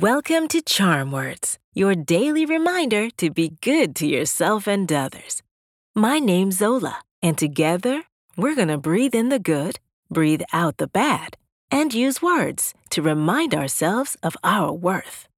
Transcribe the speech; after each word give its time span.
Welcome 0.00 0.48
to 0.48 0.62
Charm 0.62 1.12
Words, 1.12 1.58
your 1.74 1.94
daily 1.94 2.46
reminder 2.46 3.10
to 3.18 3.28
be 3.28 3.58
good 3.60 3.94
to 3.96 4.06
yourself 4.06 4.66
and 4.66 4.90
others. 4.90 5.42
My 5.94 6.18
name's 6.18 6.56
Zola, 6.56 7.02
and 7.22 7.36
together 7.36 8.04
we're 8.34 8.54
going 8.54 8.68
to 8.68 8.78
breathe 8.78 9.14
in 9.14 9.28
the 9.28 9.38
good, 9.38 9.78
breathe 10.08 10.40
out 10.54 10.78
the 10.78 10.86
bad, 10.86 11.36
and 11.70 11.92
use 11.92 12.22
words 12.22 12.72
to 12.92 13.02
remind 13.02 13.54
ourselves 13.54 14.16
of 14.22 14.38
our 14.42 14.72
worth. 14.72 15.28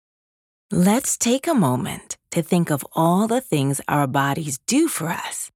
Let's 0.71 1.19
take 1.19 1.49
a 1.49 1.55
moment 1.55 2.17
to 2.31 2.41
think 2.41 2.71
of 2.71 2.87
all 2.93 3.27
the 3.27 3.41
things 3.41 3.81
our 3.89 4.07
bodies 4.07 4.61
do 4.69 4.87
for 4.87 5.09
us. 5.09 5.51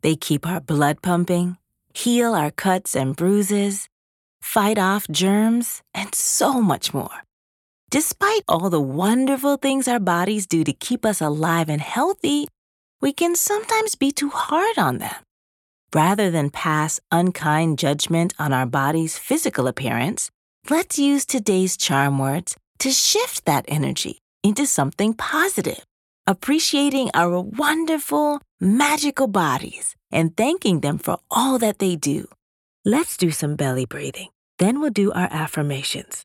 They 0.00 0.16
keep 0.16 0.46
our 0.46 0.62
blood 0.62 1.02
pumping, 1.02 1.58
heal 1.92 2.34
our 2.34 2.52
cuts 2.52 2.96
and 2.96 3.14
bruises, 3.14 3.90
fight 4.40 4.78
off 4.78 5.06
germs, 5.08 5.82
and 5.92 6.14
so 6.14 6.62
much 6.62 6.94
more. 6.94 7.25
Despite 7.90 8.42
all 8.48 8.68
the 8.68 8.80
wonderful 8.80 9.56
things 9.56 9.86
our 9.86 10.00
bodies 10.00 10.46
do 10.48 10.64
to 10.64 10.72
keep 10.72 11.06
us 11.06 11.20
alive 11.20 11.68
and 11.68 11.80
healthy, 11.80 12.48
we 13.00 13.12
can 13.12 13.36
sometimes 13.36 13.94
be 13.94 14.10
too 14.10 14.30
hard 14.30 14.76
on 14.76 14.98
them. 14.98 15.14
Rather 15.94 16.30
than 16.30 16.50
pass 16.50 16.98
unkind 17.12 17.78
judgment 17.78 18.34
on 18.40 18.52
our 18.52 18.66
body's 18.66 19.18
physical 19.18 19.68
appearance, 19.68 20.30
let's 20.68 20.98
use 20.98 21.24
today's 21.24 21.76
charm 21.76 22.18
words 22.18 22.56
to 22.80 22.90
shift 22.90 23.44
that 23.44 23.64
energy 23.68 24.18
into 24.42 24.66
something 24.66 25.14
positive, 25.14 25.84
appreciating 26.26 27.10
our 27.14 27.40
wonderful, 27.40 28.40
magical 28.60 29.28
bodies 29.28 29.94
and 30.10 30.36
thanking 30.36 30.80
them 30.80 30.98
for 30.98 31.18
all 31.30 31.58
that 31.58 31.78
they 31.78 31.94
do. 31.94 32.26
Let's 32.84 33.16
do 33.16 33.30
some 33.30 33.54
belly 33.54 33.86
breathing. 33.86 34.30
Then 34.58 34.80
we'll 34.80 34.90
do 34.90 35.12
our 35.12 35.28
affirmations. 35.30 36.24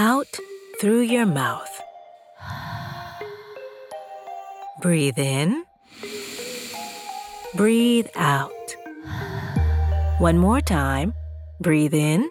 out 0.00 0.38
through 0.80 1.00
your 1.00 1.26
mouth. 1.26 1.68
Breathe 4.80 5.18
in. 5.18 5.66
Breathe 7.54 8.08
out. 8.14 8.50
One 10.16 10.38
more 10.38 10.62
time. 10.62 11.12
Breathe 11.60 11.92
in. 11.92 12.30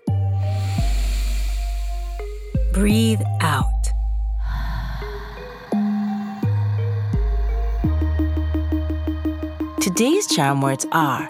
Breathe 2.73 3.21
out. 3.39 3.83
Today's 9.79 10.25
charm 10.25 10.61
words 10.61 10.87
are 10.91 11.29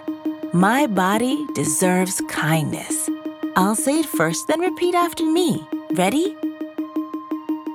My 0.54 0.86
body 0.86 1.36
deserves 1.54 2.22
kindness. 2.30 3.09
I'll 3.60 3.74
say 3.74 3.98
it 4.00 4.06
first, 4.06 4.48
then 4.48 4.58
repeat 4.60 4.94
after 4.94 5.22
me. 5.22 5.68
Ready? 5.92 6.34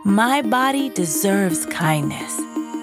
My 0.03 0.41
body 0.41 0.90
deserves 0.90 1.68
kindness. 1.68 2.40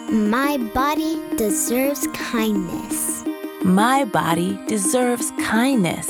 My 0.09 0.57
body 0.73 1.21
deserves 1.37 2.07
kindness. 2.15 3.25
My 3.65 4.05
body 4.05 4.57
deserves 4.69 5.33
kindness. 5.33 6.09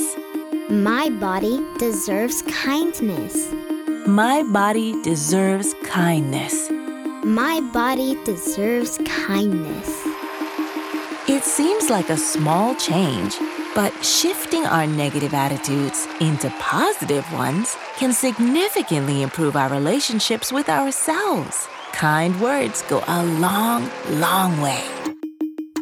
My 0.69 1.09
body 1.09 1.65
deserves 1.79 2.43
kindness. 2.43 3.51
My 4.05 4.43
body 4.43 5.01
deserves 5.01 5.73
kindness. 5.83 6.69
My 7.25 7.59
body 7.73 8.23
deserves 8.23 8.99
kindness. 8.99 9.89
It 11.27 11.43
seems 11.43 11.89
like 11.89 12.11
a 12.11 12.17
small 12.17 12.75
change, 12.75 13.39
but 13.75 13.91
shifting 14.03 14.65
our 14.65 14.85
negative 14.85 15.33
attitudes 15.33 16.07
into 16.19 16.49
positive 16.59 17.25
ones 17.33 17.75
can 17.97 18.13
significantly 18.13 19.21
improve 19.21 19.55
our 19.55 19.69
relationships 19.69 20.51
with 20.51 20.69
ourselves. 20.69 21.67
Kind 21.91 22.39
words 22.41 22.83
go 22.83 23.03
a 23.07 23.25
long, 23.25 23.89
long 24.09 24.61
way. 24.61 24.83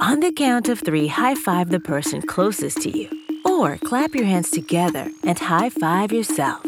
On 0.01 0.19
the 0.19 0.31
count 0.31 0.69
of 0.69 0.79
three, 0.79 1.07
high 1.07 1.35
five 1.35 1.69
the 1.69 1.79
person 1.79 2.21
closest 2.21 2.81
to 2.81 2.89
you, 2.89 3.09
or 3.45 3.77
clap 3.77 4.15
your 4.15 4.25
hands 4.25 4.49
together 4.49 5.11
and 5.23 5.37
high 5.37 5.69
five 5.69 6.11
yourself. 6.11 6.65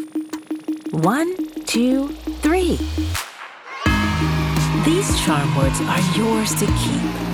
One, 0.92 1.34
two, 1.64 2.08
three. 2.42 2.78
These 4.84 5.20
charm 5.24 5.56
words 5.56 5.80
are 5.80 6.16
yours 6.16 6.54
to 6.56 6.66
keep, 6.66 7.33